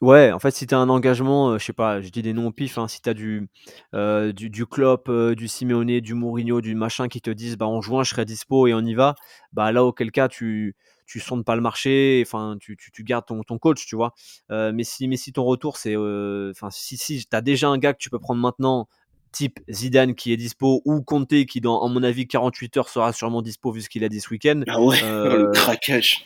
[0.00, 2.32] Ouais, en fait, si tu as un engagement, heu, je sais pas, je dis des
[2.32, 3.48] noms au pif, hein, si tu as du,
[3.92, 7.66] heu, du du Klopp, heu, du Simeone, du Mourinho, du machin qui te disent: «Bah,
[7.66, 9.16] en juin, je serai dispo et on y va»,
[9.52, 13.42] bah, là, auquel cas, tu tu sondes pas le marché, enfin, tu tu gardes ton
[13.42, 14.14] ton coach, tu vois?
[14.48, 17.92] Mais si mais si ton retour, c'est, enfin, si si tu as déjà un gars
[17.94, 18.88] que tu peux prendre maintenant,
[19.34, 23.12] type Zidane qui est dispo ou Conte qui, dans, en mon avis, 48 heures sera
[23.12, 24.62] sûrement dispo vu ce qu'il a dit ce week-end.
[24.68, 26.24] Ah ouais, le craquage.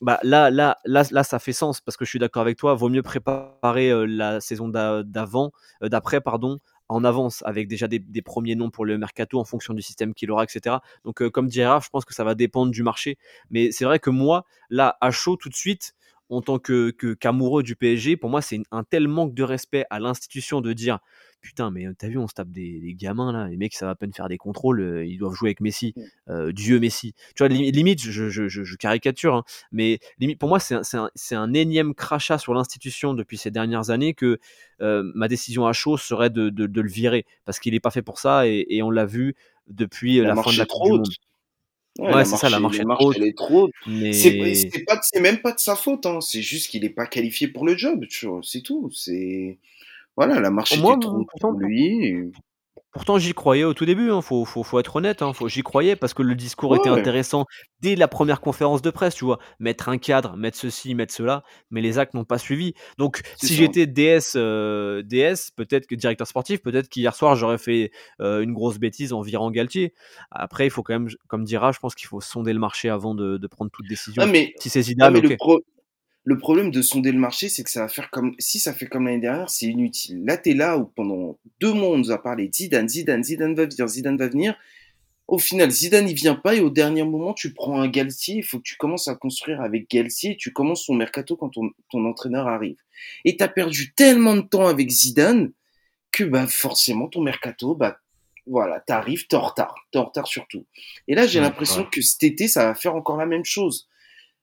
[0.00, 2.74] bah là, là, là, là, ça fait sens parce que je suis d'accord avec toi.
[2.74, 8.70] Vaut mieux préparer la saison d'avant, d'après, pardon, en avance avec déjà des, premiers noms
[8.70, 10.76] pour le mercato en fonction du système qu'il aura, etc.
[11.04, 13.18] Donc, comme dit Raph, je pense que ça va dépendre du marché.
[13.50, 15.94] Mais c'est vrai que moi, là, à chaud tout de suite,
[16.30, 19.98] en tant que qu'amoureux du PSG, pour moi, c'est un tel manque de respect à
[20.00, 20.98] l'institution de dire
[21.40, 23.94] putain, mais t'as vu, on se tape des, gamins là, les mecs, ça va à
[23.94, 25.94] peine faire des contrôles, ils doivent jouer avec Messi,
[26.50, 27.14] Dieu Messi.
[27.34, 32.54] Tu vois, limite, je, caricature, hein, mais limite, pour moi, c'est un, énième crachat sur
[32.54, 34.38] l'institution depuis ces dernières années que
[34.80, 38.46] ma décision à chaud serait de, le virer parce qu'il n'est pas fait pour ça
[38.46, 39.34] et, on l'a vu
[39.68, 41.08] depuis la fin de la Coupe du Monde.
[41.98, 43.72] Ouais, c'est ça, la marche, est trop haute.
[43.86, 44.12] Mais...
[44.12, 46.20] C'est même pas de sa faute, hein.
[46.20, 48.04] c'est juste qu'il n'est pas qualifié pour le job,
[48.42, 48.90] c'est tout.
[48.94, 49.58] C'est
[50.16, 52.32] voilà, la marche était trop haute pour lui.
[52.92, 55.94] Pourtant, j'y croyais au tout début, hein, faut, faut, faut, être honnête, hein, j'y croyais
[55.94, 57.44] parce que le discours était intéressant
[57.80, 59.38] dès la première conférence de presse, tu vois.
[59.60, 62.74] Mettre un cadre, mettre ceci, mettre cela, mais les actes n'ont pas suivi.
[62.98, 67.92] Donc, si j'étais DS, euh, DS peut-être que directeur sportif, peut-être qu'hier soir j'aurais fait
[68.20, 69.94] euh, une grosse bêtise en virant Galtier.
[70.32, 73.14] Après, il faut quand même, comme dira, je pense qu'il faut sonder le marché avant
[73.14, 74.26] de, prendre toute décision.
[74.26, 75.36] mais, si c'est Zidane, mais le
[76.38, 79.06] problème de sonder le marché, c'est que ça va faire comme si ça fait comme
[79.06, 80.24] l'année dernière, c'est inutile.
[80.24, 83.54] Là, tu es là où pendant deux mois, on nous a parlé Zidane, Zidane, Zidane
[83.54, 84.56] va venir, Zidane va venir.
[85.28, 88.36] Au final, Zidane, il vient pas et au dernier moment, tu prends un Galtier.
[88.38, 90.36] Il faut que tu commences à construire avec Galtier.
[90.36, 92.78] Tu commences ton mercato quand ton, ton entraîneur arrive.
[93.24, 95.52] Et tu as perdu tellement de temps avec Zidane
[96.10, 97.98] que bah, forcément, ton mercato, bah,
[98.46, 99.74] voilà, t'arrives, t'es en retard.
[99.92, 100.66] T'es en retard surtout.
[101.06, 103.88] Et là, j'ai l'impression que cet été, ça va faire encore la même chose.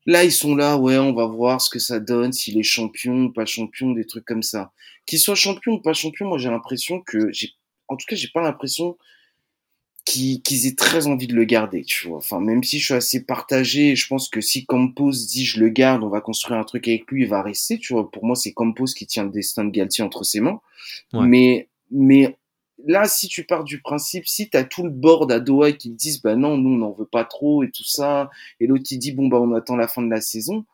[0.07, 3.25] Là, ils sont là, ouais, on va voir ce que ça donne, s'il est champion
[3.25, 4.71] ou pas champion, des trucs comme ça.
[5.05, 7.51] Qu'il soit champion ou pas champion, moi j'ai l'impression que, j'ai,
[7.89, 8.97] en tout cas, j'ai pas l'impression
[10.05, 12.19] qu'ils aient très envie de le garder, tu vois.
[12.19, 15.67] Enfin, même si je suis assez partagé, je pense que si Campos dit je le
[15.67, 18.09] garde, on va construire un truc avec lui, il va rester, tu vois.
[18.09, 20.61] Pour moi, c'est Campos qui tient le destin de Galtier entre ses mains.
[21.13, 22.37] Mais, mais
[22.85, 25.91] là, si tu pars du principe, si tu as tout le board à Doha qui
[25.91, 28.85] te disent, bah non, nous, on n'en veut pas trop et tout ça, et l'autre,
[28.91, 30.65] il dit, bon, bah, on attend la fin de la saison,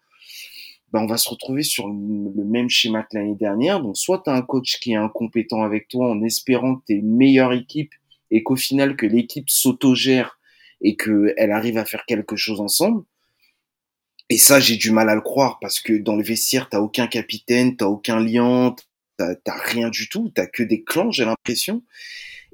[0.91, 3.81] bah, on va se retrouver sur le même schéma que l'année dernière.
[3.81, 7.15] Donc, soit tu un coach qui est incompétent avec toi en espérant que tu une
[7.15, 7.91] meilleure équipe
[8.29, 10.39] et qu'au final, que l'équipe s'autogère
[10.81, 13.03] et qu'elle arrive à faire quelque chose ensemble.
[14.29, 17.07] Et ça, j'ai du mal à le croire parce que dans le vestiaire, t'as aucun
[17.07, 18.75] capitaine, t'as aucun lien,
[19.17, 21.83] t'as rien du tout, t'as que des clans, j'ai l'impression.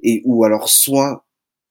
[0.02, 1.26] Et ou alors soit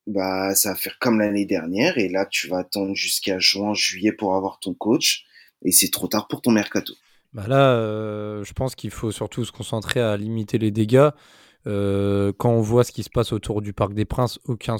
[0.07, 4.11] bah ça va faire comme l'année dernière et là tu vas attendre jusqu'à juin, juillet
[4.11, 5.25] pour avoir ton coach
[5.63, 6.93] et c'est trop tard pour ton mercato.
[7.33, 11.09] Bah là, euh, je pense qu'il faut surtout se concentrer à limiter les dégâts
[11.67, 14.77] euh, quand on voit ce qui se passe autour du Parc des Princes, aucun,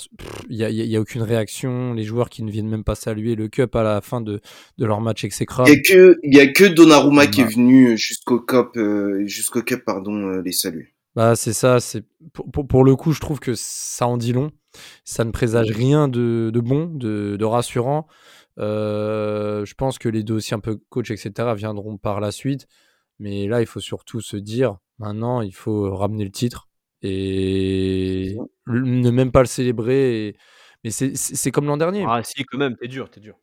[0.50, 1.94] il n'y a, y a, aucune réaction.
[1.94, 4.39] Les joueurs qui ne viennent même pas saluer le Cup à la fin de,
[4.78, 5.70] de leur match exécrable.
[5.70, 5.74] Il
[6.24, 10.42] n'y a que, a Donnarumma qui est venu jusqu'au Cup, euh, jusqu'au Cup, pardon, euh,
[10.42, 10.94] les saluer.
[11.15, 11.80] Bah c'est ça.
[11.80, 14.52] C'est pour, pour, le coup, je trouve que ça en dit long.
[15.04, 18.08] Ça ne présage rien de, de bon, de, de rassurant.
[18.58, 22.68] je pense que les dossiers un peu coach, etc., viendront par la suite.
[23.18, 26.68] Mais là, il faut surtout se dire, maintenant, il faut ramener le titre
[27.02, 30.36] et ne même pas le célébrer.
[30.84, 32.06] Mais c'est comme l'an dernier.
[32.08, 33.36] Ah si, quand même, t'es dur, t'es dur.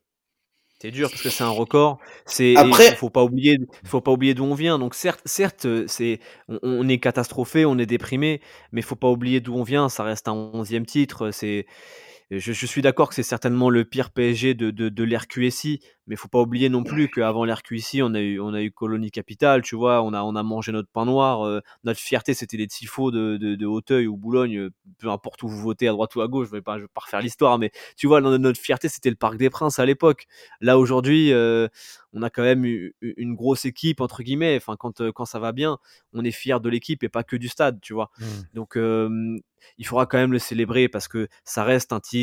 [0.79, 1.99] T'es dur parce que c'est un record.
[2.25, 4.77] C'est après, faut pas oublier, faut pas oublier d'où on vient.
[4.77, 8.41] Donc certes, certes, c'est on, est catastrophé, on est déprimé,
[8.71, 9.89] mais faut pas oublier d'où on vient.
[9.89, 11.31] Ça reste un onzième titre.
[11.31, 11.65] C'est
[12.29, 16.17] je, je, suis d'accord que c'est certainement le pire PSG de, de, de l'RQSI, mais
[16.17, 19.61] faut pas oublier non plus qu'avant l'RQSI, on a eu, on a eu Colonie Capitale,
[19.61, 21.45] tu vois, on a, on a mangé notre pain noir.
[21.45, 25.41] Euh, notre fierté, c'était les tifos de, de, de Hauteuil ou Boulogne, euh, peu importe
[25.43, 27.21] où vous votez, à droite ou à gauche, je vais pas, je vais pas refaire
[27.21, 30.27] l'histoire, mais tu vois, notre fierté, c'était le Parc des Princes à l'époque.
[30.59, 31.69] Là, aujourd'hui, euh,
[32.11, 34.57] on a quand même eu une grosse équipe, entre guillemets.
[34.57, 35.77] Enfin, quand, quand ça va bien,
[36.13, 38.11] on est fier de l'équipe et pas que du stade, tu vois.
[38.19, 38.25] Mmh.
[38.53, 38.77] Donc,
[39.77, 42.16] il faudra quand même le célébrer parce que ça reste un titre.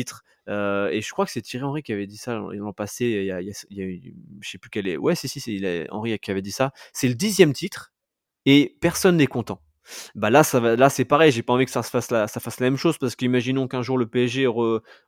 [0.47, 3.05] Euh, et je crois que c'est Thierry Henry qui avait dit ça l'an passé.
[3.05, 4.09] Il y a, il y a,
[4.41, 4.97] je sais plus quel est.
[4.97, 6.71] Ouais, si, si, c'est Henry qui avait dit ça.
[6.93, 7.93] C'est le dixième titre
[8.45, 9.61] et personne n'est content.
[10.15, 11.31] Bah là, ça va, là c'est pareil.
[11.31, 13.67] J'ai pas envie que ça se fasse la, ça fasse la même chose parce qu'imaginons
[13.67, 14.47] qu'un jour le PSG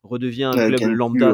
[0.04, 1.34] redevient un club lambda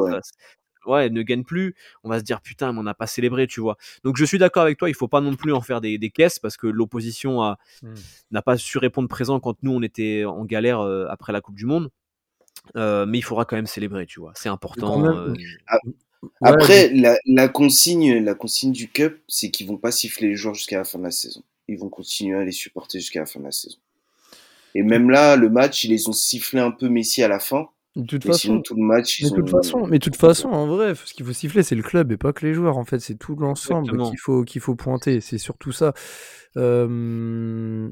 [0.85, 3.61] ouais, ne gagne plus, on va se dire putain, mais on n'a pas célébré, tu
[3.61, 3.77] vois.
[4.03, 6.39] Donc je suis d'accord avec toi, il faut pas non plus en faire des, caisses
[6.39, 7.93] parce que l'opposition mmh.
[8.31, 11.65] n'a pas su répondre présent quand nous on était en galère après la Coupe du
[11.65, 11.89] Monde.
[12.75, 14.31] Euh, mais il faudra quand même célébrer, tu vois.
[14.35, 15.05] C'est important.
[15.05, 15.33] Euh,
[15.67, 15.79] ah,
[16.41, 16.91] après,
[17.25, 20.83] la, consigne, la consigne du Cup, c'est qu'ils vont pas siffler les joueurs jusqu'à la
[20.85, 21.43] fin de la saison.
[21.67, 23.77] Ils vont continuer à les supporter jusqu'à la fin de la saison.
[24.75, 27.67] Et même là, le match, ils les ont sifflé un peu Messi à la fin.
[27.95, 29.99] De toute Mais façon, sinon, tout le match, ils Mais de toute ont- façon, mais
[29.99, 32.43] de toute façon, en vrai, ce qu'il faut siffler, c'est le club et pas que
[32.43, 32.77] les joueurs.
[32.77, 34.09] En fait, c'est tout l'ensemble Exactement.
[34.09, 35.21] qu'il faut qu'il faut pointer.
[35.21, 35.93] C'est surtout ça.
[36.57, 37.89] Euh,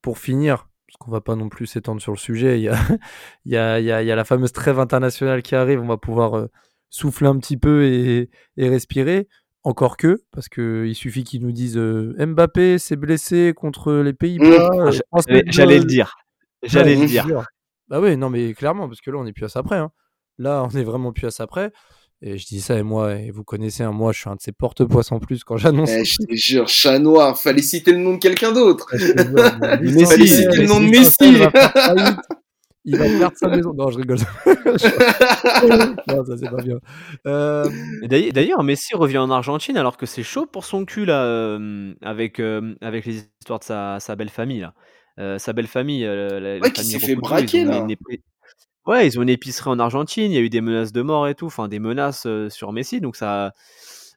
[0.00, 2.74] pour finir, parce qu'on va pas non plus s'étendre sur le sujet, il y a,
[3.44, 5.80] il y, a, il y, a, il y a la fameuse trêve internationale qui arrive.
[5.80, 6.48] On va pouvoir euh,
[6.88, 9.28] souffler un petit peu et, et respirer.
[9.62, 14.14] Encore que, parce que il suffit qu'ils nous disent euh, Mbappé s'est blessé contre les
[14.14, 14.46] Pays-Bas.
[14.46, 14.88] Mmh.
[15.30, 16.16] euh, J'allais le dire.
[16.62, 17.26] J'allais Ouais, le dire.
[17.88, 19.76] Bah oui, non, mais clairement, parce que là, on n'est plus à ça près.
[19.76, 19.90] hein.
[20.38, 21.72] Là, on est vraiment plus à ça près.
[22.22, 24.40] Et je dis ça, et moi, et vous connaissez, hein, moi, je suis un de
[24.42, 25.90] ces porte-poids en plus quand j'annonce.
[25.90, 28.88] Eh, je te jure, chat noir, fallait citer le nom de quelqu'un d'autre.
[29.82, 31.16] Messi, lui, c'est le nom de Messi.
[31.22, 32.16] Il va.
[32.84, 33.72] Il perdre sa maison.
[33.74, 34.18] Non, je rigole.
[36.08, 36.76] non, ça, c'est pas bien.
[37.26, 37.68] Euh,
[38.02, 41.94] Et d'ailleurs- Messi revient en Argentine alors que c'est chaud pour son cul là, euh,
[42.02, 44.74] avec, euh, avec les histoires de sa, sa belle famille là.
[45.18, 47.78] Euh, sa belle famille, euh, la, la Ouais, qui famille s'est fait braquer, là.
[47.78, 47.86] une
[48.90, 51.28] Ouais, ils ont une épicerie en Argentine, il y a eu des menaces de mort
[51.28, 53.54] et tout, enfin des menaces euh, sur Messi, donc ça,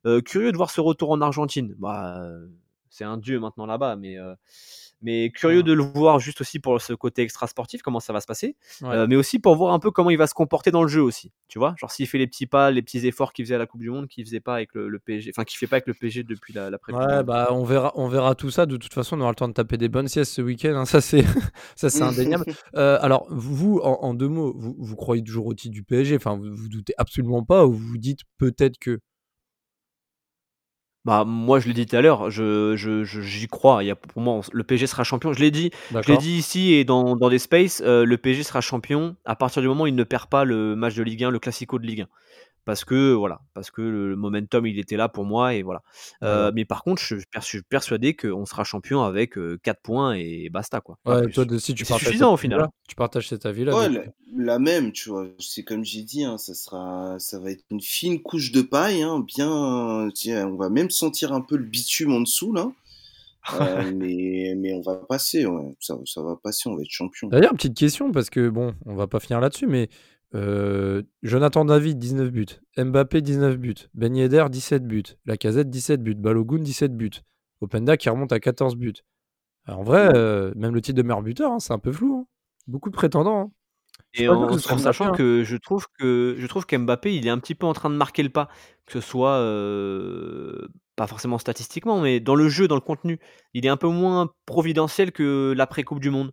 [0.07, 1.75] euh, curieux de voir ce retour en Argentine.
[1.77, 2.47] Bah, euh,
[2.89, 4.17] c'est un dieu maintenant là-bas, mais
[5.03, 5.63] mais curieux Ouais.
[5.63, 8.55] de le voir juste aussi pour ce côté extra sportif, comment ça va se passer.
[8.81, 8.89] ouais.
[8.89, 11.01] Euh, mais aussi pour voir un peu comment il va se comporter dans le jeu
[11.01, 11.31] aussi.
[11.47, 13.67] Tu vois, genre s'il fait les petits pas, les petits efforts qu'il faisait à la
[13.67, 15.87] Coupe du Monde, qu'il faisait pas avec le, le PSG, enfin qu'il fait pas avec
[15.87, 18.65] le PSG depuis la, la Ouais, bah on verra, on verra tout ça.
[18.65, 20.73] De toute façon, on aura le temps de taper des bonnes siestes ce week-end.
[20.75, 20.85] hein.
[20.93, 21.23] Ça, c'est,
[21.75, 22.45] ça, c'est indéniable.
[22.75, 26.15] Euh, alors, vous, en, en deux mots, vous, vous croyez toujours au titre du PSG.
[26.15, 28.99] Enfin, vous, vous doutez absolument pas, ou vous vous dites peut-être que.
[31.05, 33.83] Bah moi je l'ai dit tout à l'heure, je, je, je- j'y crois.
[33.83, 35.33] Il y a, pour moi, on- le PSG sera champion.
[35.33, 36.17] Je l'ai dit, je l'ai D'accord.
[36.17, 39.67] dit ici et dans, dans des spaces, euh, le PSG sera champion à partir du
[39.67, 42.01] moment où il ne perd pas le match de Ligue 1, le Classico de Ligue
[42.01, 42.07] 1.
[42.65, 45.81] Parce que voilà, parce que le momentum il était là pour moi et voilà.
[46.23, 46.51] Euh, Ouais.
[46.55, 50.79] Mais par contre, je, je suis persuadé qu'on sera champion avec 4 points et basta
[50.81, 50.97] quoi.
[51.05, 52.59] Ouais, toi, de, si tu partages suffisant, cet au final.
[52.61, 53.43] avis-là, Tu partages cet.
[53.45, 54.03] Ouais, de- la,
[54.37, 55.27] la même, tu vois.
[55.39, 59.01] C'est comme j'ai dit, hein, ça sera, ça va être une fine couche de paille,
[59.03, 60.09] hein, bien.
[60.15, 62.71] tiens, on va même sentir un peu le bitume en dessous là.
[63.59, 65.75] Euh, mais, mais on va passer, ouais.
[65.81, 67.27] ça, ça va passer, on va être champion.
[67.27, 69.89] D'ailleurs, petite question, parce que bon, on va pas finir là-dessus, mais
[70.35, 72.45] euh, Jonathan David, 19 buts.
[72.77, 73.87] Mbappé, 19 buts.
[73.93, 75.03] Ben Yedder, 17 buts.
[75.25, 76.15] Lacazette, 17 buts.
[76.15, 77.21] Balogun, 17 buts.
[77.61, 78.93] Openda qui remonte à 14 buts.
[79.65, 82.17] Alors, en vrai, euh, même le titre de meilleur buteur, hein, c'est un peu flou.
[82.21, 82.25] hein.
[82.67, 83.41] Beaucoup de prétendants.
[83.41, 83.51] hein.
[84.15, 87.55] Et en, que sachant que je trouve que je trouve qu'Mbappé il est un petit
[87.55, 88.47] peu en train de marquer le pas,
[88.85, 93.19] que ce soit euh, pas forcément statistiquement, mais dans le jeu, dans le contenu,
[93.53, 96.31] il est un peu moins providentiel que l'après Coupe du Monde.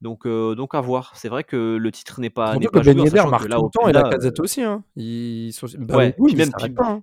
[0.00, 1.12] Donc euh, donc à voir.
[1.14, 3.64] C'est vrai que le titre n'est pas n'est pas que Ben joué, marque là, tout
[3.64, 4.62] le temps et Openda, euh, Lacazette aussi.
[4.62, 4.82] Hein.
[4.96, 5.66] Ils sont...
[5.66, 6.84] ouais, puis même puis, pas.
[6.86, 7.02] hein.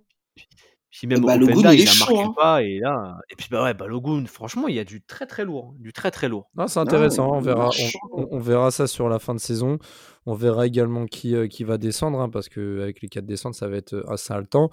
[0.91, 1.43] puis même Bah, il
[1.79, 2.33] il a chaud, marqué hein.
[2.35, 5.45] pas et là et puis bah ouais Balogun, franchement il y a du très très
[5.45, 6.49] lourd, du très très lourd.
[6.55, 7.31] Non, c'est Non, intéressant.
[7.33, 7.69] on, verra,
[8.13, 9.77] on verra ça sur la fin de saison.
[10.29, 13.69] On verra également qui, euh, qui va descendre, hein, parce qu'avec les quatre descentes, ça
[13.69, 14.69] va être euh, assez haletant.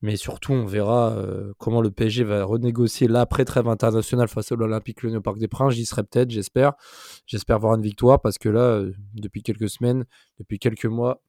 [0.00, 5.02] Mais surtout, on verra euh, comment le PSG va renégocier l'après-trêve internationale face à l'Olympique
[5.02, 5.74] Lyonnais au Parc des Princes.
[5.74, 6.72] J'y serai peut-être, j'espère.
[7.26, 10.06] J'espère voir une victoire, parce que là, depuis quelques semaines,
[10.38, 11.20] depuis quelques mois,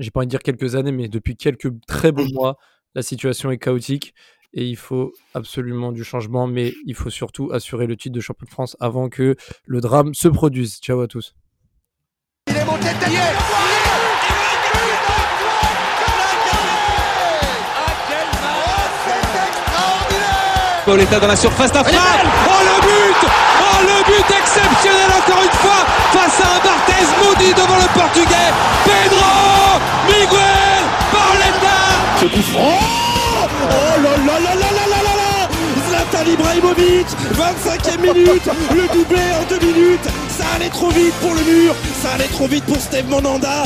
[0.00, 2.56] j'ai pas envie de dire quelques années, mais depuis quelques très beaux mois,
[2.96, 4.12] la situation est chaotique
[4.54, 8.46] et il faut absolument du changement, mais il faut surtout assurer le titre de champion
[8.46, 10.78] de France avant que le drame se produise.
[10.80, 11.37] Ciao à tous.
[12.88, 13.10] Il est monté tête.
[13.10, 13.34] Il est
[20.86, 22.00] Pauletta dans la surface d'affaire.
[22.46, 23.28] Oh le but.
[23.60, 28.52] Oh le but exceptionnel encore une fois face à un Barthez maudit devant le portugais.
[28.84, 31.78] Pedro Miguel Pauletta
[32.20, 32.80] Ce coup franc.
[33.70, 35.48] Oh là là là là là là là là.
[35.90, 38.48] Zlatan Ibrahimovic 25e minute.
[38.74, 40.08] Le doublé en deux minutes
[40.58, 43.64] allait trop vite pour le mur Ça allait trop vite pour Steve Monanda